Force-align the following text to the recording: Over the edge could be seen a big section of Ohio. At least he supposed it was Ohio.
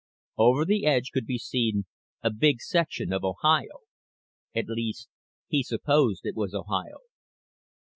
Over 0.39 0.65
the 0.65 0.87
edge 0.87 1.11
could 1.11 1.27
be 1.27 1.37
seen 1.37 1.85
a 2.23 2.31
big 2.33 2.59
section 2.59 3.13
of 3.13 3.23
Ohio. 3.23 3.81
At 4.55 4.65
least 4.67 5.09
he 5.47 5.61
supposed 5.61 6.25
it 6.25 6.35
was 6.35 6.55
Ohio. 6.55 7.01